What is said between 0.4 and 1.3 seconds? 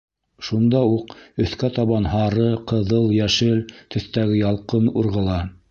Шунда уҡ